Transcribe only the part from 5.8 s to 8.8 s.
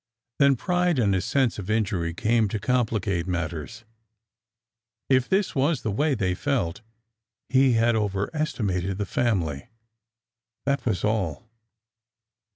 the way they felt, he had overesti